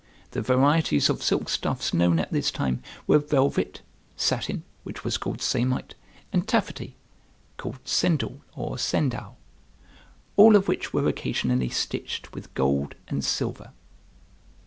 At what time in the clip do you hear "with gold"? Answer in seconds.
12.33-12.95